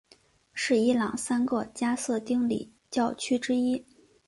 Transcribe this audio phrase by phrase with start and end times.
[0.51, 3.85] 是伊朗三个加色丁礼教区之一。